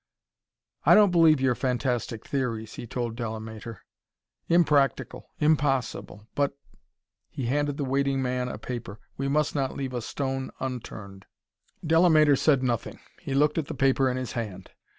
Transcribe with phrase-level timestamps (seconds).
[0.83, 3.81] "I don't believe your fantastic theories," he told Delamater.
[4.47, 6.25] "Impractical impossible!
[6.33, 6.57] But"
[7.29, 8.99] He handed the waiting man a paper.
[9.15, 11.27] "We must not leave a stone unturned."
[11.85, 14.71] Delamater said nothing; he looked at the paper in his hand.